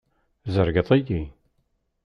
[0.43, 1.23] Tzerrgeḍ-iyi.